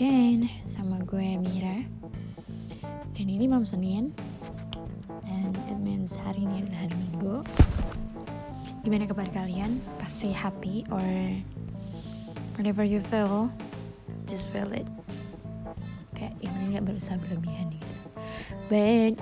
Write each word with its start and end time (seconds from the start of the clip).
again 0.00 0.48
sama 0.64 0.96
gue 1.04 1.36
Mira. 1.36 1.84
Dan 3.12 3.26
ini 3.28 3.44
malam 3.44 3.68
Senin. 3.68 4.16
And 5.28 5.52
it 5.68 5.76
means 5.76 6.16
hari 6.16 6.40
ini 6.40 6.64
adalah 6.64 6.88
hari 6.88 6.96
Minggu. 6.96 7.36
Gimana 8.80 9.04
kabar 9.04 9.28
kalian? 9.28 9.76
Pasti 10.00 10.32
happy 10.32 10.88
or 10.88 11.04
whatever 12.56 12.80
you 12.80 13.04
feel. 13.12 13.52
Just 14.24 14.48
feel 14.48 14.72
it. 14.72 14.88
Kayak 16.16 16.32
yang 16.40 16.56
penting 16.56 16.80
gak 16.80 16.86
berusaha 16.88 17.20
berlebihan 17.20 17.68
gitu. 17.68 17.96
But 18.72 19.20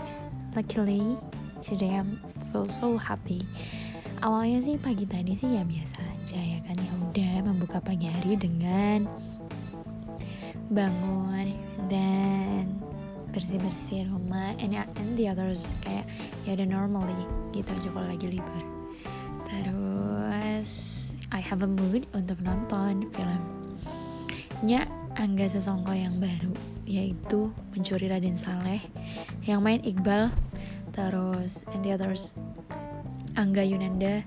luckily 0.55 1.19
today 1.59 1.99
I 1.99 2.07
feel 2.55 2.71
so 2.71 2.95
happy. 2.95 3.43
Awalnya 4.23 4.63
sih 4.63 4.79
pagi 4.79 5.11
tadi 5.11 5.35
sih 5.35 5.59
ya 5.59 5.67
biasa 5.67 5.99
aja 6.07 6.39
ya 6.39 6.63
kan. 6.71 6.79
Ya 6.79 6.93
udah 6.95 7.35
membuka 7.51 7.83
pagi 7.83 8.07
hari 8.07 8.39
dengan 8.39 9.11
bangun 10.69 11.57
dan 11.89 12.79
bersih-bersih 13.33 14.09
rumah 14.09 14.57
and, 14.59 14.75
and 14.75 15.13
the 15.15 15.29
others 15.29 15.77
kayak 15.85 16.09
ya 16.49 16.57
udah 16.57 16.69
normally 16.69 17.23
gitu 17.53 17.69
aja 17.73 17.89
kalau 17.93 18.09
lagi 18.09 18.27
libur. 18.29 18.65
Terus 19.49 20.71
I 21.33 21.41
have 21.41 21.65
a 21.65 21.71
mood 21.71 22.09
untuk 22.17 22.41
nonton 22.41 23.09
film. 23.13 23.43
Nya 24.65 24.89
Angga 25.17 25.47
Sesongko 25.47 25.95
yang 25.95 26.19
baru 26.19 26.53
yaitu 26.89 27.53
Mencuri 27.77 28.09
Raden 28.09 28.35
Saleh 28.35 28.81
yang 29.45 29.61
main 29.61 29.85
Iqbal. 29.85 30.33
Terus 30.91 31.63
and 31.71 31.85
the 31.87 31.95
others 31.95 32.35
Angga 33.39 33.63
Yunanda. 33.63 34.27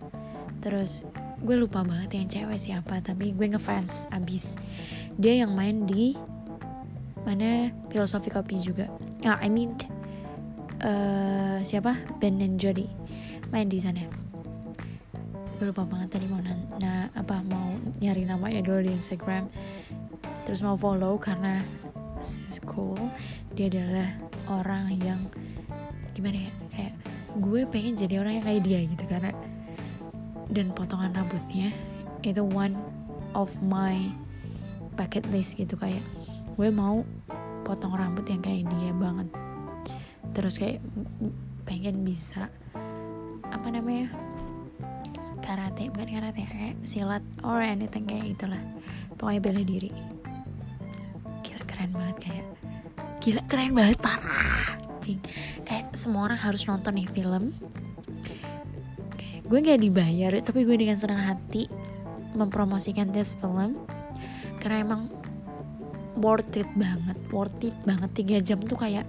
Terus 0.63 1.03
gue 1.41 1.57
lupa 1.57 1.81
banget 1.81 2.15
yang 2.15 2.27
cewek 2.29 2.59
siapa 2.61 3.01
tapi 3.03 3.33
gue 3.33 3.47
ngefans 3.49 4.07
abis. 4.13 4.55
Dia 5.19 5.43
yang 5.43 5.51
main 5.57 5.83
di 5.83 6.15
mana 7.23 7.69
filosofi 7.89 8.29
kopi 8.33 8.57
juga. 8.61 8.89
Ah 9.25 9.37
I 9.41 9.49
mean 9.49 9.77
uh, 10.81 11.61
siapa? 11.61 11.97
Ben 12.17 12.41
and 12.41 12.57
Jody. 12.57 12.89
Main 13.53 13.69
di 13.69 13.77
sana. 13.77 14.05
Lupa 15.61 15.85
banget 15.85 16.17
tadi 16.17 16.25
mau 16.25 16.41
nah 16.81 17.05
apa 17.13 17.45
mau 17.45 17.77
nyari 18.01 18.25
namanya 18.25 18.65
dulu 18.65 18.89
di 18.89 18.91
Instagram. 18.97 19.45
Terus 20.49 20.65
mau 20.65 20.73
follow 20.73 21.21
karena 21.21 21.61
is 22.21 22.57
cool. 22.65 22.97
Dia 23.53 23.69
adalah 23.69 24.09
orang 24.49 24.93
yang 25.01 25.21
gimana 26.17 26.43
ya 26.43 26.51
kayak 26.73 26.93
gue 27.39 27.61
pengen 27.69 27.95
jadi 27.95 28.19
orang 28.19 28.41
yang 28.41 28.45
kayak 28.45 28.61
dia 28.67 28.79
gitu 28.83 29.05
karena 29.07 29.31
dan 30.51 30.67
potongan 30.75 31.15
rambutnya 31.15 31.71
itu 32.21 32.43
one 32.43 32.75
of 33.31 33.47
my 33.63 34.11
bucket 34.99 35.23
list 35.31 35.55
gitu 35.55 35.79
kayak 35.79 36.03
gue 36.55 36.69
mau 36.69 37.05
potong 37.63 37.95
rambut 37.95 38.25
yang 38.27 38.41
kayak 38.43 38.67
dia 38.67 38.91
banget. 38.95 39.27
Terus 40.31 40.55
kayak 40.59 40.79
pengen 41.67 42.03
bisa 42.03 42.49
apa 43.51 43.67
namanya 43.67 44.11
karate 45.43 45.91
bukan 45.91 46.07
karate 46.07 46.41
kayak 46.47 46.75
silat 46.87 47.23
or 47.43 47.59
anything 47.59 48.07
kayak 48.07 48.35
itulah 48.35 48.61
pokoknya 49.19 49.41
bela 49.43 49.61
diri. 49.61 49.91
Gila 51.43 51.63
keren 51.67 51.91
banget 51.91 52.17
kayak 52.23 52.45
gila 53.21 53.43
keren 53.47 53.71
banget 53.75 53.97
parah. 53.99 54.79
Cing. 55.01 55.17
kayak 55.65 55.97
semua 55.97 56.29
orang 56.29 56.37
harus 56.37 56.61
nonton 56.69 56.93
nih 56.93 57.09
film. 57.09 57.57
Gue 59.49 59.59
gak 59.59 59.81
dibayar 59.83 60.31
tapi 60.39 60.63
gue 60.63 60.77
dengan 60.77 60.95
senang 60.95 61.19
hati 61.19 61.67
mempromosikan 62.37 63.11
this 63.11 63.35
film. 63.35 63.75
Karena 64.61 64.85
emang 64.85 65.20
worth 66.21 66.55
it 66.55 66.69
banget 66.77 67.17
worth 67.33 67.65
it 67.65 67.75
banget. 67.83 68.09
Tiga 68.13 68.37
jam 68.39 68.61
tuh 68.61 68.77
kayak 68.77 69.03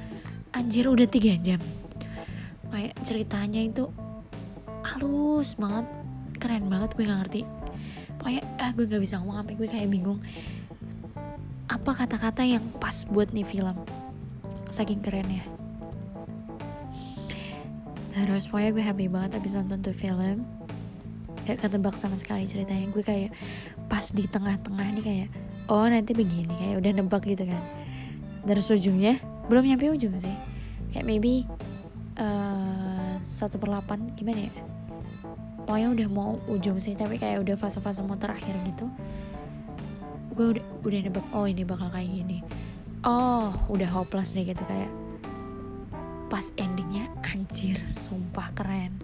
anjir 0.57 0.89
udah 0.89 1.07
tiga 1.07 1.37
jam. 1.39 1.61
Kayak 2.73 2.97
ceritanya 3.05 3.61
itu 3.61 3.85
halus 4.83 5.55
banget 5.61 5.87
keren 6.41 6.67
banget 6.67 6.97
gue 6.97 7.05
gak 7.07 7.21
ngerti. 7.29 7.43
Pokoknya 8.19 8.43
ah 8.59 8.71
gue 8.75 8.85
gak 8.89 9.03
bisa 9.03 9.21
ngomong 9.21 9.45
apa 9.45 9.55
gue 9.55 9.69
kayak 9.69 9.89
bingung. 9.93 10.19
Apa 11.71 12.05
kata-kata 12.05 12.43
yang 12.43 12.65
pas 12.81 13.07
buat 13.07 13.31
nih 13.31 13.47
film? 13.47 13.77
Saking 14.73 15.05
kerennya. 15.05 15.45
Terus 18.13 18.49
pokoknya 18.49 18.71
gue 18.73 18.85
happy 18.85 19.07
banget 19.09 19.41
abis 19.41 19.57
nonton 19.57 19.79
tuh 19.81 19.95
film. 19.97 20.45
Gak 21.45 21.59
ketebak 21.61 21.97
sama 21.99 22.17
sekali 22.17 22.47
ceritanya. 22.49 22.89
Gue 22.91 23.05
kayak 23.05 23.31
pas 23.87 24.09
di 24.13 24.25
tengah-tengah 24.27 24.89
nih 24.99 25.05
kayak 25.05 25.29
oh 25.73 25.89
nanti 25.89 26.13
begini 26.13 26.53
kayak 26.53 26.85
udah 26.85 26.93
nebak 26.93 27.25
gitu 27.25 27.49
kan. 27.49 27.65
Terus 28.45 28.69
ujungnya 28.69 29.17
belum 29.49 29.65
nyampe 29.65 29.89
ujung 29.89 30.13
sih. 30.21 30.37
Kayak 30.93 31.09
maybe 31.09 31.49
satu 33.25 33.57
uh, 33.57 33.61
per 33.61 33.69
delapan 33.73 33.99
gimana 34.13 34.53
ya? 34.53 34.53
Pokoknya 35.65 35.89
udah 35.97 36.09
mau 36.13 36.37
ujung 36.53 36.77
sih 36.77 36.93
tapi 36.93 37.17
kayak 37.17 37.41
udah 37.41 37.57
fase-fase 37.57 38.05
mau 38.05 38.21
terakhir 38.21 38.53
gitu. 38.69 38.87
Gue 40.37 40.61
udah 40.61 40.65
udah 40.85 40.99
nebak 41.09 41.27
oh 41.33 41.49
ini 41.49 41.65
bakal 41.65 41.89
kayak 41.89 42.13
gini. 42.13 42.45
Oh 43.09 43.57
udah 43.73 43.89
hopeless 43.89 44.37
deh 44.37 44.45
gitu 44.45 44.61
kayak 44.69 44.93
pas 46.29 46.53
endingnya 46.61 47.09
anjir 47.33 47.81
sumpah 47.97 48.53
keren. 48.53 49.01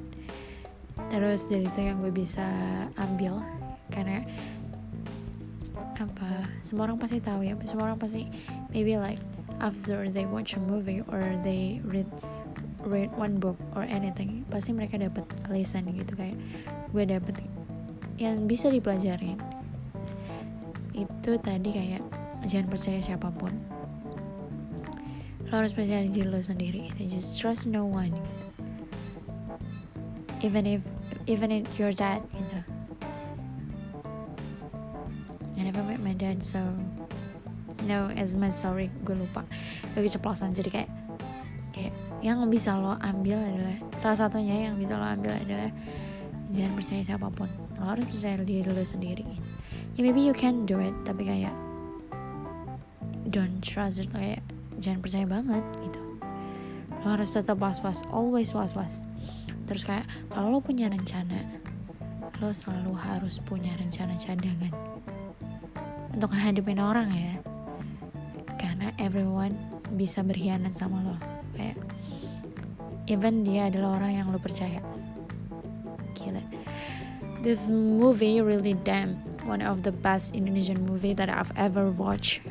Terus 1.08 1.48
dari 1.48 1.64
itu 1.64 1.80
yang 1.80 2.04
gue 2.04 2.12
bisa 2.12 2.44
ambil 3.00 3.40
karena 3.88 4.20
apa? 5.98 6.47
Semua 6.62 6.86
orang 6.86 6.98
pasti 6.98 7.19
tahu 7.19 7.42
ya. 7.42 7.54
Semua 7.66 7.91
orang 7.91 7.98
pasti 7.98 8.31
maybe 8.70 8.94
like 8.98 9.20
after 9.59 10.06
they 10.06 10.25
watch 10.26 10.54
a 10.54 10.62
movie 10.62 11.03
or 11.10 11.22
they 11.42 11.82
read 11.82 12.06
read 12.86 13.10
one 13.19 13.42
book 13.42 13.59
or 13.75 13.82
anything 13.91 14.47
pasti 14.48 14.70
mereka 14.70 14.97
dapat 14.97 15.26
lesson 15.50 15.91
gitu 15.92 16.14
kayak 16.14 16.38
gue 16.94 17.04
dapet 17.04 17.34
yang 18.19 18.47
bisa 18.47 18.70
dipelajarin. 18.70 19.38
Itu 20.94 21.38
tadi 21.38 21.70
kayak 21.75 22.03
jangan 22.47 22.69
percaya 22.70 22.98
siapa 23.03 23.30
pun. 23.34 23.54
Lo 25.48 25.65
harus 25.65 25.75
percaya 25.75 26.06
diri 26.06 26.28
lo 26.28 26.42
sendiri. 26.42 26.91
Just 27.03 27.38
trust 27.38 27.66
no 27.66 27.86
one. 27.86 28.15
Even 30.42 30.66
if 30.66 30.82
even 31.26 31.50
if 31.50 31.66
your 31.76 31.91
dad 31.91 32.22
gitu 32.30 32.78
dad 36.18 36.42
so 36.42 36.60
no 37.86 38.10
as 38.18 38.34
my 38.34 38.50
sorry 38.50 38.90
gue 39.06 39.14
lupa. 39.14 39.46
Gue 39.94 40.04
keceplosan 40.04 40.52
jadi 40.52 40.82
kayak 40.82 40.90
kayak 41.72 41.94
yang 42.20 42.42
bisa 42.50 42.74
lo 42.74 42.98
ambil 42.98 43.38
adalah 43.38 43.78
salah 43.94 44.18
satunya 44.26 44.68
yang 44.68 44.74
bisa 44.74 44.98
lo 44.98 45.06
ambil 45.06 45.38
adalah 45.38 45.70
jangan 46.50 46.72
percaya 46.74 47.02
siapa 47.06 47.30
pun. 47.30 47.46
Lo 47.78 47.86
harus 47.86 48.04
percaya 48.10 48.42
diri 48.42 48.66
lo 48.66 48.82
sendiri. 48.82 49.24
Ya 49.94 50.00
maybe 50.02 50.20
you 50.20 50.34
can 50.34 50.66
do 50.66 50.82
it 50.82 50.94
tapi 51.06 51.22
kayak 51.22 51.54
don't 53.30 53.62
trust 53.62 54.02
it 54.02 54.10
kayak 54.10 54.42
jangan 54.82 55.00
percaya 55.00 55.24
banget 55.24 55.64
gitu. 55.78 56.02
Lo 57.06 57.14
harus 57.14 57.30
tetap 57.30 57.62
was 57.62 57.78
was 57.80 58.02
always 58.10 58.50
was 58.50 58.74
was 58.74 59.00
terus 59.68 59.84
kayak 59.84 60.08
kalau 60.32 60.58
lo 60.58 60.58
punya 60.64 60.88
rencana 60.88 61.44
lo 62.40 62.48
selalu 62.48 62.96
harus 62.96 63.36
punya 63.44 63.76
rencana 63.76 64.16
cadangan 64.16 64.72
untuk 66.18 66.34
menghadapin 66.34 66.82
orang 66.82 67.14
ya. 67.14 67.38
Karena 68.58 68.90
everyone 68.98 69.54
bisa 69.94 70.26
berkhianat 70.26 70.74
sama 70.74 70.98
lo. 71.06 71.14
Kayak 71.54 71.78
even 73.06 73.46
dia 73.46 73.70
adalah 73.70 74.02
orang 74.02 74.18
yang 74.18 74.26
lo 74.34 74.42
percaya. 74.42 74.82
Gila. 76.18 76.42
This 77.47 77.70
movie 77.70 78.42
really 78.42 78.74
damn 78.82 79.15
one 79.47 79.62
of 79.62 79.86
the 79.86 79.94
best 79.94 80.34
Indonesian 80.34 80.82
movie 80.82 81.15
that 81.15 81.30
I've 81.30 81.54
ever 81.54 81.86
watched. 81.94 82.42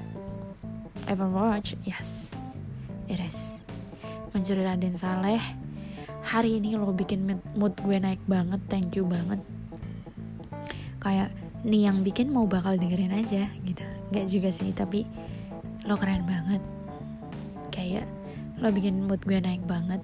Ever 1.11 1.27
watched? 1.27 1.75
Yes. 1.83 2.31
It 3.11 3.19
is. 3.19 3.59
Mencuri 4.31 4.63
Raden 4.63 4.95
Saleh. 4.95 5.43
Hari 6.23 6.63
ini 6.63 6.79
lo 6.79 6.95
bikin 6.95 7.35
mood 7.59 7.75
gue 7.83 7.99
naik 7.99 8.23
banget. 8.31 8.63
Thank 8.71 8.95
you 8.95 9.03
banget. 9.03 9.43
Kayak 11.03 11.35
nih 11.67 11.91
yang 11.91 11.99
bikin 11.99 12.31
mau 12.31 12.47
bakal 12.47 12.79
dengerin 12.79 13.11
aja 13.11 13.51
gitu. 13.67 13.83
Nggak 14.15 14.25
juga 14.31 14.49
sih 14.55 14.71
tapi 14.71 15.03
lo 15.83 15.99
keren 15.99 16.23
banget. 16.23 16.63
Kayak 17.75 18.07
lo 18.57 18.71
bikin 18.71 19.03
mood 19.03 19.19
gue 19.27 19.35
naik 19.35 19.61
banget. 19.67 19.99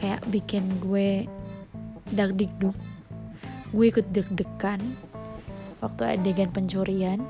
Kayak 0.00 0.24
bikin 0.32 0.80
gue 0.80 1.28
dak 2.16 2.32
dikduk 2.40 2.74
gue 3.76 3.86
ikut 3.92 4.08
deg-degan. 4.08 4.80
Waktu 5.84 6.16
adegan 6.16 6.48
pencurian 6.48 7.20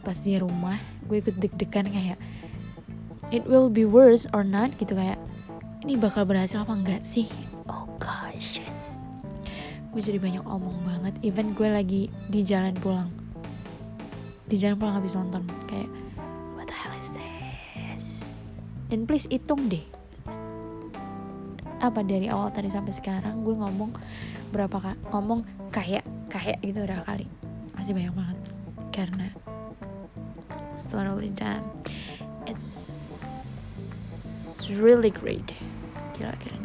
pas 0.00 0.16
di 0.16 0.40
rumah 0.40 0.80
gue 1.10 1.20
ikut 1.20 1.36
deg-degan 1.36 1.92
kayak 1.92 2.18
it 3.28 3.44
will 3.44 3.68
be 3.68 3.84
worse 3.84 4.24
or 4.32 4.40
not? 4.40 4.72
Gitu 4.80 4.96
kayak 4.96 5.20
ini 5.84 6.00
bakal 6.00 6.24
berhasil 6.24 6.64
apa 6.64 6.72
enggak 6.72 7.02
sih 7.04 7.28
gue 9.96 10.04
jadi 10.12 10.20
banyak 10.20 10.44
omong 10.44 10.84
banget. 10.84 11.16
Even 11.24 11.56
gue 11.56 11.72
lagi 11.72 12.12
di 12.28 12.44
jalan 12.44 12.76
pulang. 12.76 13.08
Di 14.44 14.60
jalan 14.60 14.76
pulang 14.76 15.00
habis 15.00 15.16
nonton. 15.16 15.48
Kayak 15.64 15.88
what 16.52 16.68
the 16.68 16.76
dan 18.92 19.08
please 19.08 19.24
hitung 19.32 19.72
deh. 19.72 19.80
Apa 21.80 22.04
dari 22.04 22.28
awal 22.28 22.52
tadi 22.52 22.68
sampai 22.68 22.92
sekarang 22.92 23.40
gue 23.40 23.56
ngomong 23.56 23.96
berapa 24.52 24.76
kak 24.76 25.00
ngomong 25.16 25.40
kayak 25.72 26.04
kayak 26.28 26.60
gitu 26.60 26.84
berapa 26.84 27.00
kali. 27.08 27.24
Masih 27.72 27.96
banyak 27.96 28.12
banget. 28.12 28.38
Karena 28.92 29.32
it's 30.76 30.92
totally 30.92 31.32
done 31.32 31.64
it's 32.44 32.68
really 34.76 35.08
great. 35.08 35.56
Keren. 36.16 36.62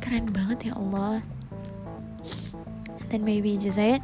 Keren 0.00 0.26
banget 0.32 0.72
ya 0.72 0.76
Allah 0.76 1.20
then 3.14 3.22
maybe 3.22 3.54
just 3.54 3.78
say 3.78 3.94
it 3.94 4.02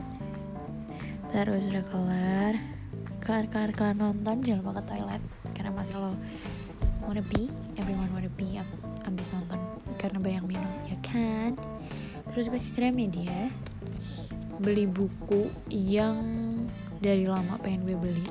terus 1.34 1.66
udah 1.66 1.82
kelar. 1.90 2.54
Kelar 3.18 3.46
kelar 3.50 3.70
kelar 3.74 3.94
nonton. 3.98 4.38
Jangan 4.42 4.62
lupa 4.62 4.72
ke 4.78 4.82
toilet. 4.86 5.22
Karena 5.50 5.70
masih 5.74 5.98
lo 5.98 6.14
wanna 7.02 7.22
be 7.26 7.50
everyone 7.74 8.10
wanna 8.14 8.30
be 8.38 8.58
abis 9.02 9.34
nonton. 9.34 9.58
Karena 9.98 10.22
banyak 10.22 10.44
minum 10.46 10.70
ya 10.86 10.94
kan? 11.02 11.58
Terus 12.30 12.46
gue 12.50 12.62
ke 12.62 12.70
Gramedia. 12.74 13.50
Beli 14.62 14.86
buku 14.86 15.50
yang 15.66 16.18
dari 17.02 17.26
lama 17.26 17.58
pengen 17.58 17.82
gue 17.82 17.98
beli. 17.98 18.26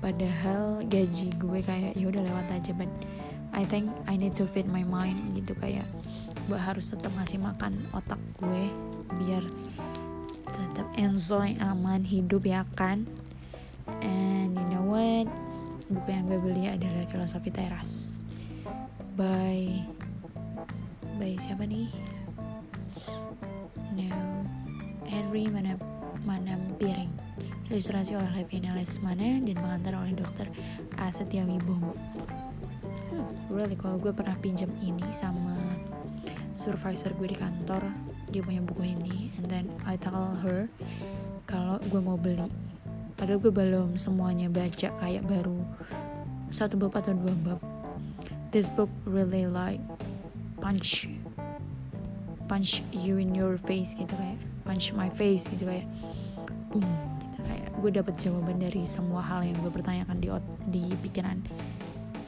Padahal 0.00 0.80
gaji 0.88 1.36
gue 1.36 1.60
kayak 1.60 2.00
ya 2.00 2.04
udah 2.08 2.22
lewat 2.24 2.48
aja 2.48 2.72
but 2.72 2.88
I 3.52 3.68
think 3.68 3.92
I 4.08 4.16
need 4.16 4.32
to 4.40 4.48
feed 4.48 4.68
my 4.68 4.84
mind 4.88 5.36
gitu. 5.36 5.52
Kayak 5.56 5.84
gue 6.48 6.56
harus 6.56 6.92
tetap 6.92 7.12
ngasih 7.16 7.44
makan 7.44 7.84
otak 7.92 8.20
gue 8.40 8.72
biar 9.20 9.44
enjoy 10.96 11.56
aman 11.60 12.04
hidup 12.04 12.44
ya 12.44 12.66
kan? 12.76 13.08
And 14.02 14.56
you 14.56 14.66
know 14.72 14.84
what? 14.86 15.28
Buku 15.88 16.08
yang 16.08 16.28
gue 16.30 16.40
beli 16.40 16.68
adalah 16.72 17.04
filosofi 17.10 17.52
teras 17.52 18.22
by 19.18 19.68
by 21.20 21.36
siapa 21.36 21.68
nih? 21.68 21.92
No 23.92 24.32
Henry 25.04 25.52
mana 25.52 25.76
mana 26.24 26.56
piring 26.80 27.12
ilustrasi 27.68 28.16
oleh 28.16 28.32
Levina 28.32 28.72
Lesmana 28.72 29.40
dan 29.44 29.56
mengantar 29.60 29.92
oleh 30.00 30.16
dokter 30.16 30.48
Asetya 30.96 31.44
Wibowo 31.44 31.92
hmm, 33.12 33.52
really 33.52 33.76
kalau 33.76 34.00
gue 34.00 34.12
pernah 34.12 34.36
pinjam 34.40 34.72
ini 34.80 35.04
sama 35.12 35.56
supervisor 36.54 37.12
gue 37.16 37.32
di 37.32 37.38
kantor 37.38 37.84
dia 38.32 38.40
punya 38.40 38.64
buku 38.64 38.96
ini 38.96 39.28
and 39.36 39.46
then 39.48 39.68
I 39.84 40.00
tell 40.00 40.36
her 40.40 40.68
kalau 41.44 41.76
gue 41.90 42.00
mau 42.00 42.16
beli. 42.16 42.48
Padahal 43.12 43.38
gue 43.38 43.52
belum 43.52 44.00
semuanya 44.00 44.48
baca 44.48 44.88
kayak 44.98 45.28
baru 45.28 45.60
satu 46.48 46.80
bab 46.80 46.96
atau 46.96 47.12
dua 47.12 47.34
bab. 47.44 47.60
This 48.52 48.72
book 48.72 48.88
really 49.04 49.44
like 49.44 49.80
punch 50.60 51.12
punch 52.48 52.84
you 52.92 53.16
in 53.16 53.32
your 53.32 53.56
face 53.56 53.96
gitu 53.96 54.12
kayak 54.12 54.40
punch 54.64 54.92
my 54.92 55.08
face 55.12 55.48
gitu 55.48 55.64
kayak 55.68 55.88
boom 56.68 56.84
gitu 57.26 57.38
kayak 57.48 57.68
gue 57.80 57.90
dapet 57.90 58.14
jawaban 58.20 58.60
dari 58.60 58.84
semua 58.84 59.24
hal 59.24 59.44
yang 59.44 59.56
gue 59.60 59.72
pertanyakan 59.72 60.16
di 60.20 60.28
di 60.70 60.84
pikiran 61.04 61.40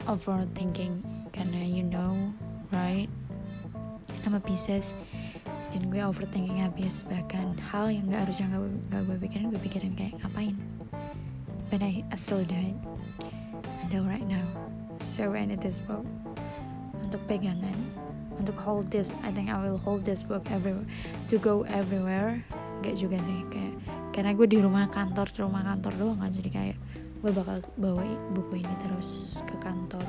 overthinking. 0.05 1.01
Karena 1.33 1.65
you 1.65 1.83
know 1.83 2.34
I'm 4.35 4.43
a 4.43 4.51
Pisces 4.51 4.91
dan 5.71 5.87
gue 5.87 6.03
overthinking 6.03 6.59
habis. 6.59 7.07
Bahkan 7.07 7.55
hal 7.71 7.87
yang 7.87 8.11
gak 8.11 8.27
harusnya 8.27 8.51
gak, 8.51 8.67
gak 8.91 9.01
gue 9.07 9.17
pikirin 9.23 9.47
gue 9.47 9.61
pikirin 9.63 9.93
kayak 9.95 10.19
ngapain? 10.19 10.59
But 11.71 11.79
I, 11.79 12.03
still 12.19 12.43
do 12.43 12.51
it. 12.51 12.75
Until 13.87 14.03
right 14.03 14.27
now. 14.27 14.43
So 14.99 15.31
I 15.31 15.47
need 15.47 15.63
this 15.63 15.79
book 15.79 16.03
untuk 16.99 17.23
pegangan 17.31 17.79
untuk 18.35 18.59
hold 18.59 18.91
this 18.91 19.07
I 19.23 19.31
think 19.31 19.47
I 19.47 19.55
will 19.55 19.79
hold 19.79 20.03
this 20.03 20.19
book 20.19 20.43
everywhere 20.51 20.83
to 21.31 21.39
go 21.39 21.63
everywhere. 21.71 22.43
Gak 22.83 22.99
juga 22.99 23.23
sih 23.23 23.39
kayak 23.47 23.73
karena 24.11 24.35
gue 24.35 24.51
di 24.51 24.59
rumah 24.59 24.91
kantor 24.91 25.31
di 25.31 25.39
rumah 25.47 25.63
kantor 25.63 25.95
doang 25.95 26.19
kan. 26.19 26.35
Jadi 26.35 26.49
kayak 26.51 26.77
gue 27.23 27.31
bakal 27.31 27.63
bawa 27.79 28.03
buku 28.35 28.67
ini 28.67 28.75
terus 28.83 29.39
ke 29.47 29.55
kantor 29.63 30.03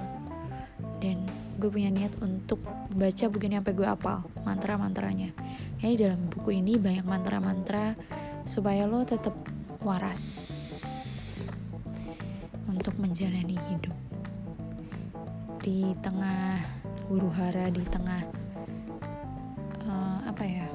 gue 1.57 1.73
punya 1.73 1.89
niat 1.89 2.13
untuk 2.21 2.61
baca 2.93 3.25
buku 3.33 3.49
ini 3.49 3.57
sampai 3.57 3.75
gue 3.77 3.89
apal 3.89 4.21
mantra-mantranya. 4.45 5.33
Ini 5.81 5.95
dalam 5.97 6.29
buku 6.29 6.61
ini 6.61 6.77
banyak 6.77 7.09
mantra-mantra 7.09 7.97
supaya 8.45 8.85
lo 8.85 9.01
tetap 9.09 9.33
waras 9.81 10.21
untuk 12.69 12.93
menjalani 13.01 13.57
hidup. 13.73 13.97
Di 15.65 15.97
tengah 16.05 16.61
huru 17.09 17.33
hara 17.33 17.73
di 17.73 17.83
tengah 17.89 18.21
uh, 19.89 20.19
apa 20.29 20.45
ya? 20.45 20.69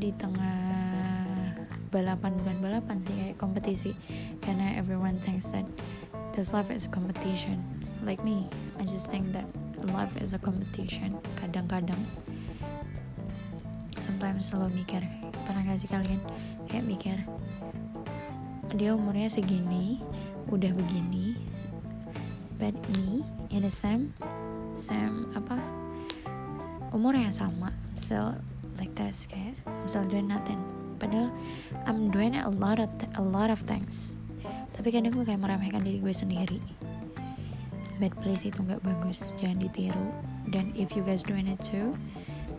Di 0.00 0.08
tengah 0.16 0.58
balapan 1.92 2.32
bukan 2.40 2.56
balapan 2.64 2.96
sih 3.04 3.12
kayak 3.12 3.36
kompetisi. 3.36 3.92
Karena 4.40 4.72
everyone 4.80 5.20
thinks 5.20 5.52
that 5.52 5.68
this 6.32 6.56
life 6.56 6.72
is 6.72 6.88
a 6.88 6.92
competition 6.92 7.79
like 8.04 8.22
me 8.24 8.48
I 8.80 8.84
just 8.84 9.08
think 9.08 9.32
that 9.32 9.46
life 9.88 10.12
is 10.20 10.36
a 10.36 10.40
competition 10.40 11.16
kadang-kadang. 11.40 12.00
Sometimes 13.96 14.52
selalu 14.52 14.84
mikir 14.84 15.04
pernah 15.44 15.64
gak 15.64 15.80
sih 15.80 15.90
kalian 15.90 16.20
kayak 16.70 16.84
mikir 16.86 17.16
dia 18.78 18.94
umurnya 18.94 19.26
segini 19.26 19.98
udah 20.46 20.70
begini 20.70 21.34
but 22.54 22.72
me 22.94 23.26
in 23.50 23.66
the 23.66 23.72
same 23.72 24.14
same 24.78 25.26
apa 25.34 25.58
umur 26.94 27.18
yang 27.18 27.34
sama 27.34 27.74
still 27.98 28.30
like 28.78 28.94
this 28.94 29.26
kayak 29.26 29.58
I'm 29.66 29.88
still 29.88 30.06
doing 30.08 30.28
nothing. 30.28 30.60
Padahal 31.00 31.32
I'm 31.88 32.12
doing 32.12 32.36
a 32.36 32.52
lot 32.52 32.76
of 32.76 32.88
a 33.16 33.24
lot 33.24 33.48
of 33.48 33.64
things. 33.64 34.16
Tapi 34.76 34.92
kadang 34.92 35.12
gue 35.12 35.24
kayak 35.24 35.40
meremehkan 35.40 35.84
diri 35.84 36.00
gue 36.00 36.12
sendiri 36.12 36.60
bad 38.00 38.16
place 38.24 38.48
itu 38.48 38.56
nggak 38.56 38.80
bagus 38.80 39.36
jangan 39.36 39.60
ditiru. 39.60 40.08
Dan 40.48 40.72
if 40.72 40.96
you 40.96 41.04
guys 41.04 41.20
doing 41.20 41.46
it 41.46 41.60
too 41.60 41.92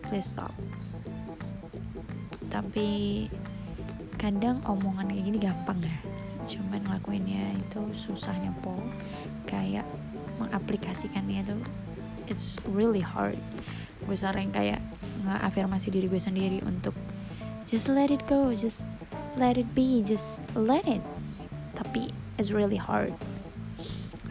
please 0.06 0.24
stop. 0.24 0.54
Tapi 2.46 3.26
kadang 4.16 4.62
omongan 4.62 5.10
kayak 5.10 5.24
gini 5.26 5.38
gampang 5.42 5.82
ya. 5.82 5.98
Cuman 6.46 6.86
ngelakuinnya 6.86 7.58
itu 7.58 7.82
susahnya 7.90 8.54
pol 8.62 8.78
kayak 9.50 9.82
mengaplikasikannya 10.38 11.42
itu 11.42 11.58
it's 12.30 12.62
really 12.70 13.02
hard. 13.02 13.38
Gue 14.06 14.14
sering 14.14 14.54
kayak 14.54 14.78
ngeafirmasi 15.26 15.90
diri 15.90 16.06
gue 16.06 16.22
sendiri 16.22 16.58
untuk 16.62 16.94
just 17.66 17.90
let 17.90 18.14
it 18.14 18.22
go 18.30 18.54
just 18.54 18.82
let 19.34 19.58
it 19.58 19.66
be 19.74 20.06
just 20.06 20.38
let 20.54 20.86
it. 20.86 21.02
Tapi 21.74 22.14
it's 22.38 22.54
really 22.54 22.78
hard 22.78 23.10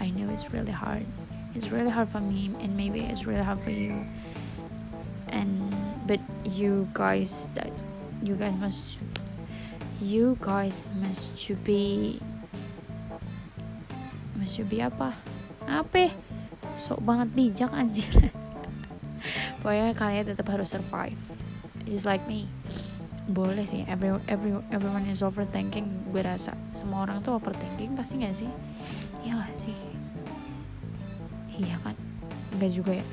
I 0.02 0.10
know 0.10 0.34
it's 0.34 0.50
really 0.50 0.74
hard. 0.74 1.06
It's 1.54 1.70
really 1.70 1.94
hard 1.94 2.10
for 2.10 2.18
me, 2.18 2.50
and 2.58 2.74
maybe 2.74 3.06
it's 3.06 3.30
really 3.30 3.46
hard 3.46 3.62
for 3.62 3.70
you. 3.70 4.02
And 5.30 5.62
but 6.10 6.18
you 6.42 6.90
guys, 6.90 7.54
that 7.54 7.70
you 8.26 8.34
guys 8.34 8.58
must, 8.58 8.98
you 10.02 10.42
guys 10.42 10.90
must 10.98 11.38
to 11.46 11.54
be, 11.62 12.18
must 14.42 14.58
to 14.58 14.66
be 14.66 14.82
apa? 14.82 15.14
Apa? 15.70 16.10
Sok 16.74 17.06
banget 17.06 17.30
bijak 17.38 17.70
anjir. 17.70 18.10
Pokoknya 19.62 19.94
kalian 19.94 20.34
tetap 20.34 20.50
harus 20.50 20.74
survive. 20.74 21.22
Just 21.86 22.10
like 22.10 22.26
me. 22.26 22.50
Boleh 23.30 23.70
sih, 23.70 23.86
every, 23.86 24.18
every, 24.26 24.58
everyone 24.74 25.06
is 25.06 25.22
overthinking. 25.22 26.10
Gue 26.10 26.26
rasa 26.26 26.58
semua 26.74 27.06
orang 27.06 27.22
tuh 27.22 27.38
overthinking 27.38 27.94
pasti 27.94 28.26
gak 28.26 28.34
sih? 28.34 28.50
Iya 29.22 29.34
gak 29.38 29.58
sih? 29.58 29.78
iya 31.62 31.76
kan? 31.86 31.96
Enggak 32.58 32.72
juga 32.74 32.92
ya? 32.98 33.06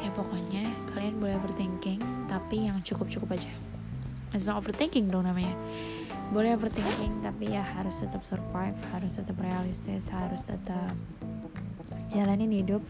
Ya 0.00 0.10
pokoknya 0.14 0.64
kalian 0.94 1.18
boleh 1.18 1.34
overthinking 1.36 2.00
tapi 2.30 2.70
yang 2.70 2.78
cukup-cukup 2.80 3.34
aja. 3.36 3.50
It's 4.30 4.46
not 4.46 4.62
overthinking 4.62 5.10
dong 5.10 5.26
namanya. 5.26 5.52
Boleh 6.30 6.54
overthinking 6.54 7.20
tapi 7.20 7.50
ya 7.50 7.66
harus 7.66 7.98
tetap 7.98 8.22
survive 8.22 8.78
harus 8.94 9.18
tetap 9.18 9.34
realistis 9.42 10.06
harus 10.08 10.46
tetap 10.46 10.94
jalanin 12.06 12.54
hidup. 12.54 12.82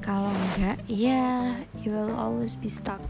Kalau 0.00 0.32
enggak 0.56 0.80
ya 0.88 1.60
you 1.84 1.92
will 1.92 2.16
always 2.16 2.56
be 2.56 2.72
stuck. 2.72 3.04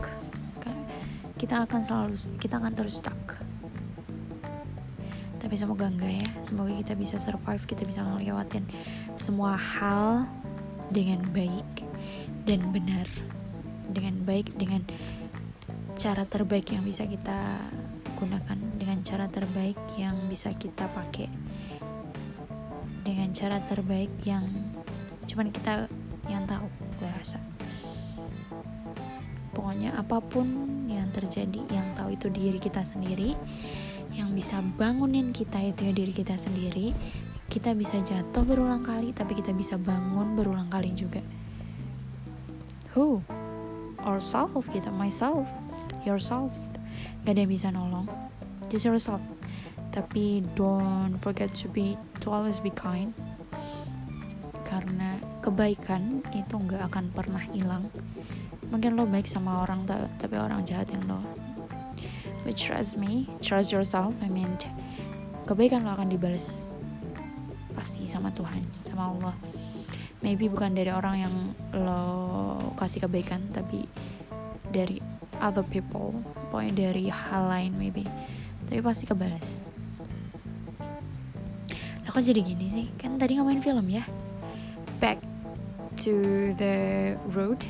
Kita 1.38 1.66
akan 1.66 1.80
selalu 1.82 2.14
kita 2.38 2.58
akan 2.58 2.72
terus 2.74 3.02
stuck 3.02 3.41
tapi 5.52 5.60
semoga 5.68 5.84
enggak 5.84 6.16
ya. 6.16 6.28
Semoga 6.40 6.72
kita 6.72 6.96
bisa 6.96 7.20
survive 7.20 7.60
kita 7.68 7.84
bisa 7.84 8.00
ngelewatin 8.00 8.64
semua 9.20 9.52
hal 9.52 10.24
dengan 10.88 11.20
baik 11.28 11.84
dan 12.48 12.72
benar. 12.72 13.04
Dengan 13.92 14.24
baik 14.24 14.56
dengan 14.56 14.80
cara 16.00 16.24
terbaik 16.24 16.72
yang 16.72 16.80
bisa 16.88 17.04
kita 17.04 17.68
gunakan 18.16 18.56
dengan 18.80 19.04
cara 19.04 19.28
terbaik 19.28 19.76
yang 20.00 20.16
bisa 20.24 20.56
kita 20.56 20.88
pakai. 20.88 21.28
Dengan 23.04 23.36
cara 23.36 23.60
terbaik 23.60 24.08
yang 24.24 24.48
cuman 25.28 25.52
kita 25.52 25.84
yang 26.32 26.48
tahu 26.48 26.64
gue 26.96 27.12
rasa. 27.12 27.36
Pokoknya 29.52 30.00
apa 30.00 30.16
pun 30.16 30.48
yang 30.88 31.12
terjadi 31.12 31.60
yang 31.68 31.92
tahu 31.92 32.16
itu 32.16 32.32
diri 32.32 32.56
kita 32.56 32.80
sendiri 32.80 33.36
yang 34.12 34.36
bisa 34.36 34.60
bangunin 34.76 35.32
kita 35.32 35.58
itu 35.60 35.88
ya 35.88 35.92
diri 35.92 36.12
kita 36.12 36.36
sendiri. 36.36 36.92
Kita 37.48 37.76
bisa 37.76 38.00
jatuh 38.00 38.44
berulang 38.44 38.80
kali 38.80 39.12
tapi 39.12 39.36
kita 39.36 39.52
bisa 39.52 39.76
bangun 39.76 40.36
berulang 40.36 40.68
kali 40.72 40.92
juga. 40.96 41.20
Who? 42.96 43.24
Ourself 44.02 44.68
kita 44.72 44.90
myself 44.90 45.46
yourself 46.02 46.58
gitu. 46.58 46.78
gak 47.22 47.32
ada 47.38 47.40
yang 47.46 47.52
bisa 47.52 47.68
nolong 47.70 48.08
just 48.72 48.88
yourself. 48.88 49.20
Tapi 49.92 50.40
don't 50.56 51.20
forget 51.20 51.52
to 51.60 51.68
be 51.68 52.00
to 52.24 52.32
always 52.32 52.58
be 52.58 52.72
kind. 52.72 53.12
Karena 54.64 55.20
kebaikan 55.44 56.24
itu 56.32 56.56
nggak 56.56 56.88
akan 56.88 57.12
pernah 57.12 57.44
hilang. 57.52 57.92
Mungkin 58.72 58.96
lo 58.96 59.04
baik 59.04 59.28
sama 59.28 59.60
orang 59.60 59.84
tapi 60.16 60.40
orang 60.40 60.64
jahatin 60.64 61.04
lo 61.04 61.20
but 62.42 62.54
trust 62.58 62.98
me 62.98 63.30
trust 63.40 63.70
yourself 63.70 64.14
I 64.22 64.28
mean 64.30 64.58
kebaikan 65.46 65.82
lo 65.82 65.94
akan 65.94 66.10
dibalas 66.10 66.62
pasti 67.74 68.06
sama 68.06 68.30
Tuhan 68.30 68.62
sama 68.86 69.10
Allah. 69.10 69.34
Maybe 70.22 70.46
bukan 70.46 70.70
dari 70.70 70.94
orang 70.94 71.16
yang 71.18 71.34
lo 71.74 72.02
kasih 72.78 73.10
kebaikan 73.10 73.42
tapi 73.50 73.90
dari 74.70 75.02
other 75.42 75.66
people 75.66 76.14
pokoknya 76.54 76.86
dari 76.86 77.10
hal 77.10 77.50
lain 77.50 77.74
maybe. 77.74 78.06
Tapi 78.70 78.78
pasti 78.78 79.02
kebalas. 79.02 79.66
Kok 82.12 82.20
jadi 82.20 82.44
gini 82.44 82.68
sih? 82.68 82.86
Kan 83.00 83.16
tadi 83.16 83.40
ngomongin 83.40 83.64
film 83.64 83.88
ya? 83.88 84.04
Back 85.00 85.18
to 86.04 86.52
the 86.60 87.16
road 87.32 87.64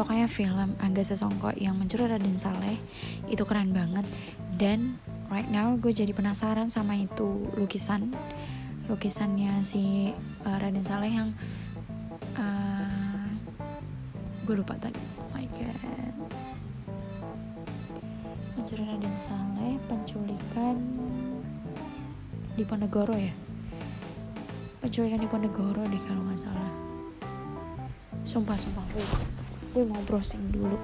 pokoknya 0.00 0.24
film 0.32 0.80
Angga 0.80 1.04
Sasongko 1.04 1.52
yang 1.60 1.76
mencuri 1.76 2.08
Raden 2.08 2.40
Saleh 2.40 2.80
itu 3.28 3.44
keren 3.44 3.76
banget. 3.76 4.08
Dan 4.56 4.96
right 5.28 5.44
now 5.52 5.76
gue 5.76 5.92
jadi 5.92 6.16
penasaran 6.16 6.72
sama 6.72 6.96
itu 6.96 7.52
lukisan 7.52 8.16
lukisannya 8.88 9.60
si 9.60 10.08
uh, 10.48 10.56
Raden 10.56 10.80
Saleh 10.80 11.12
yang 11.12 11.36
uh, 12.32 13.28
gue 14.48 14.56
lupa 14.56 14.72
tadi. 14.80 14.96
Oh 15.20 15.28
my 15.36 15.44
god. 15.52 16.16
Mencuri 18.56 18.82
Raden 18.88 19.16
Saleh 19.28 19.76
penculikan 19.84 20.80
di 22.56 22.64
Ponegoro 22.64 23.20
ya? 23.20 23.36
Penculikan 24.80 25.20
di 25.20 25.28
Ponegoro 25.28 25.84
deh 25.84 26.00
kalau 26.08 26.24
nggak 26.24 26.40
salah. 26.40 26.72
Sumpah 28.24 28.56
sumpah 28.56 29.39
gue 29.70 29.86
mau 29.86 30.02
browsing 30.02 30.42
dulu. 30.50 30.74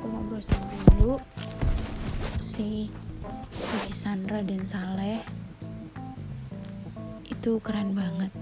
Gue 0.00 0.08
mau 0.08 0.24
browsing 0.24 0.56
dulu. 0.96 1.20
Si 2.40 2.88
lukisan 3.52 4.24
Raden 4.24 4.64
Saleh. 4.64 5.20
Itu 7.28 7.60
keren 7.60 7.92
banget. 7.92 8.32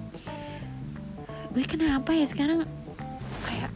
Gue 1.50 1.66
kenapa 1.66 2.14
ya 2.14 2.22
sekarang? 2.22 2.62
Kayak 3.42 3.74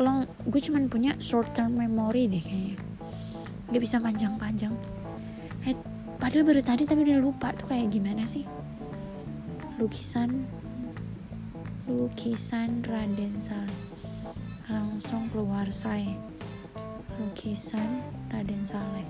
long 0.00 0.24
gue 0.48 0.60
cuman 0.64 0.88
punya 0.88 1.12
short 1.20 1.52
term 1.52 1.76
memory 1.76 2.24
deh 2.32 2.40
kayaknya. 2.40 2.80
Gak 3.76 3.82
bisa 3.84 4.00
panjang-panjang. 4.00 4.72
Eh, 5.68 5.76
padahal 6.16 6.48
baru 6.48 6.64
tadi 6.64 6.88
tapi 6.88 7.04
udah 7.04 7.20
lupa 7.20 7.52
tuh 7.52 7.68
kayak 7.68 7.92
gimana 7.92 8.24
sih? 8.24 8.48
Lukisan 9.76 10.48
lukisan 11.84 12.80
Raden 12.86 13.36
Saleh 13.44 13.89
langsung 14.70 15.26
keluar 15.34 15.66
saya 15.74 16.14
lukisan 17.18 18.00
Raden 18.30 18.62
Saleh. 18.62 19.04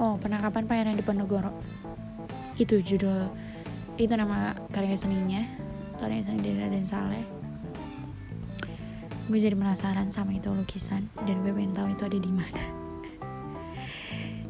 Oh 0.00 0.16
penangkapan 0.18 0.64
pangeran 0.66 0.96
Diponegoro 0.98 1.54
itu 2.58 2.82
judul 2.82 3.30
itu 3.94 4.10
nama 4.16 4.58
karya 4.74 4.98
seninya 4.98 5.44
karya 6.00 6.24
seni 6.24 6.42
dari 6.42 6.58
Raden 6.58 6.88
Saleh. 6.88 7.24
Gue 9.24 9.40
jadi 9.40 9.56
penasaran 9.56 10.12
sama 10.12 10.36
itu 10.36 10.52
lukisan 10.52 11.08
dan 11.24 11.40
gue 11.40 11.52
pengen 11.54 11.72
tahu 11.72 11.88
itu 11.92 12.02
ada 12.04 12.18
di 12.20 12.32
mana. 12.32 12.64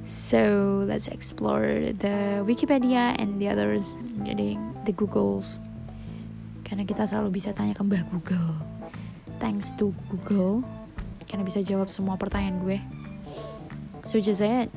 So 0.03 0.83
let's 0.83 1.07
explore 1.07 1.95
the 1.95 2.43
Wikipedia 2.43 3.15
and 3.23 3.39
the 3.39 3.53
others, 3.53 3.95
jadi 4.27 4.59
the 4.83 4.91
Googles. 4.91 5.63
Karena 6.75 6.91
kita 6.91 7.07
selalu 7.07 7.39
bisa 7.39 7.55
tanya 7.55 7.71
ke 7.71 7.87
Mbah 7.87 8.03
Google. 8.11 8.51
Thanks 9.39 9.71
to 9.79 9.95
Google, 10.11 10.67
karena 11.23 11.47
bisa 11.47 11.63
jawab 11.63 11.87
semua 11.87 12.19
pertanyaan 12.19 12.59
gue. 12.67 12.83
So 14.03 14.19
just 14.19 14.43
it. 14.43 14.75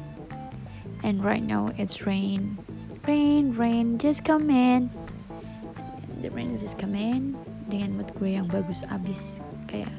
And 1.02 1.26
right 1.26 1.42
now 1.42 1.74
it's 1.74 2.06
rain. 2.06 2.62
Rain, 3.10 3.58
rain, 3.58 3.98
just 3.98 4.22
come 4.22 4.54
in. 4.54 4.94
The 6.22 6.30
rain 6.30 6.54
just 6.54 6.78
come 6.78 6.94
in 6.94 7.34
dengan 7.66 7.98
mood 7.98 8.14
gue 8.14 8.30
yang 8.30 8.46
bagus 8.46 8.86
abis 8.94 9.42
kayak 9.66 9.90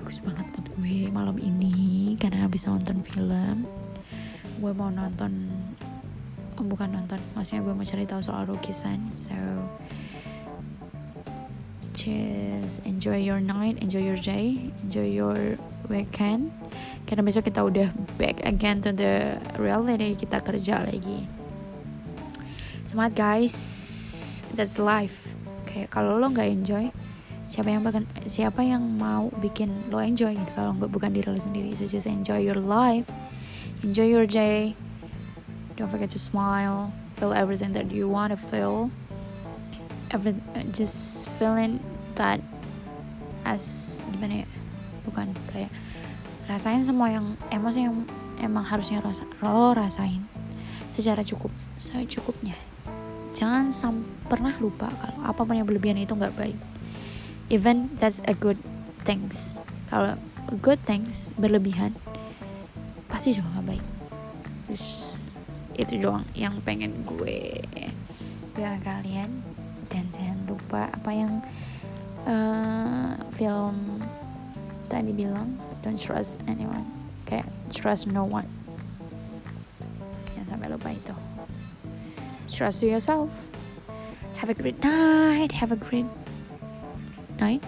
bagus 0.00 0.24
banget 0.24 0.48
mood 0.48 0.66
gue 0.80 1.12
malam 1.12 1.36
ini 1.36 2.16
karena 2.16 2.48
habis 2.48 2.64
nonton 2.64 3.04
film 3.04 3.68
gue 4.64 4.72
mau 4.72 4.88
nonton 4.88 5.52
oh 6.56 6.64
bukan 6.64 6.96
nonton 6.96 7.20
maksudnya 7.36 7.68
gue 7.68 7.74
mau 7.76 7.84
cari 7.84 8.08
tahu 8.08 8.24
soal 8.24 8.48
lukisan 8.48 9.12
so 9.12 9.36
just 12.02 12.82
enjoy 12.82 13.22
your 13.22 13.38
night 13.38 13.78
enjoy 13.78 14.02
your 14.02 14.18
day 14.18 14.58
enjoy 14.82 15.06
your 15.06 15.54
weekend. 15.92 16.48
Karena 17.08 17.22
besok 17.26 17.50
kita 17.50 17.60
udah 17.62 17.88
back 18.16 18.40
again 18.46 18.80
to 18.84 18.94
the 18.94 19.38
reality 19.58 20.14
kita 20.14 20.40
kerja 20.42 20.86
lagi. 20.86 21.26
Semangat 22.86 23.14
guys. 23.18 23.56
That's 24.52 24.76
life. 24.76 25.32
Kayak 25.64 25.92
kalau 25.92 26.20
lo 26.20 26.28
nggak 26.28 26.48
enjoy 26.48 26.92
siapa 27.48 27.68
yang 27.68 27.84
bahkan 27.84 28.08
siapa 28.24 28.64
yang 28.64 28.80
mau 28.80 29.28
bikin 29.40 29.92
lo 29.92 30.00
enjoy 30.00 30.36
gitu? 30.36 30.52
Kalau 30.56 30.76
nggak 30.76 30.92
bukan 30.92 31.10
diri 31.12 31.28
lo 31.28 31.40
sendiri. 31.40 31.72
So 31.76 31.88
just 31.88 32.08
enjoy 32.08 32.44
your 32.44 32.58
life. 32.58 33.08
Enjoy 33.82 34.06
your 34.06 34.28
day. 34.28 34.76
Don't 35.76 35.88
forget 35.88 36.12
to 36.12 36.20
smile. 36.20 36.92
Feel 37.16 37.32
everything 37.32 37.72
that 37.76 37.90
you 37.90 38.06
want 38.08 38.32
to 38.32 38.38
feel. 38.38 38.92
Every 40.12 40.36
just 40.76 41.28
feeling 41.40 41.80
that 42.16 42.40
as 43.46 43.98
gimana 44.12 44.44
ya? 44.44 44.48
Bukan 45.06 45.34
kayak 45.50 45.70
rasain 46.46 46.82
semua 46.82 47.10
yang 47.10 47.34
emosi 47.50 47.86
yang 47.86 48.06
emang 48.42 48.66
harusnya 48.66 48.98
rasa, 49.02 49.26
lo 49.42 49.72
rasain 49.72 50.22
secara 50.92 51.24
cukup 51.24 51.50
secukupnya. 51.78 52.54
Jangan 53.32 53.72
sam 53.72 54.04
pernah 54.28 54.52
lupa 54.60 54.92
kalau 54.92 55.18
apa 55.24 55.40
pun 55.42 55.56
yang 55.56 55.66
berlebihan 55.66 55.96
itu 55.98 56.12
nggak 56.12 56.36
baik. 56.36 56.58
Even 57.52 57.92
that's 58.00 58.20
a 58.28 58.36
good 58.36 58.60
things. 59.04 59.60
Kalau 59.88 60.16
good 60.60 60.80
things 60.84 61.32
berlebihan 61.36 61.92
pasti 63.12 63.36
juga 63.36 63.60
gak 63.60 63.76
baik. 63.76 63.84
Just, 64.72 65.36
itu 65.76 66.00
doang 66.00 66.24
yang 66.32 66.56
pengen 66.64 67.04
gue 67.04 67.60
bilang 68.56 68.80
kalian. 68.80 69.30
Dan 69.92 70.08
jangan 70.08 70.48
lupa 70.48 70.88
apa 70.88 71.10
yang 71.12 71.44
uh, 72.26 73.16
film 73.32 74.02
tadi 74.90 75.10
bilang 75.14 75.56
don't 75.80 75.98
trust 75.98 76.38
anyone 76.46 76.84
kayak 77.24 77.46
trust 77.72 78.10
no 78.10 78.26
one 78.26 78.46
jangan 80.36 80.58
sampai 80.58 80.68
lupa 80.70 80.90
itu 80.92 81.14
trust 82.52 82.84
yourself 82.84 83.30
have 84.36 84.52
a 84.52 84.56
great 84.56 84.78
night 84.84 85.50
have 85.50 85.72
a 85.72 85.78
great 85.78 86.08
night 87.40 87.62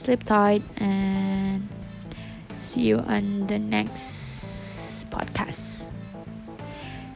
sleep 0.00 0.24
tight 0.26 0.64
and 0.80 1.64
See 2.60 2.82
you 2.92 2.98
on 2.98 3.48
the 3.48 3.58
next 3.58 5.08
podcast. 5.08 5.88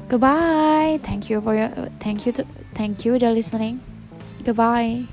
Goodbye. 0.09 0.99
Thank 1.05 1.29
you 1.29 1.39
for 1.45 1.55
your 1.55 1.69
thank 2.01 2.25
you 2.25 2.33
to, 2.33 2.47
thank 2.73 3.05
you 3.05 3.21
for 3.21 3.31
listening. 3.31 3.85
Goodbye. 4.43 5.05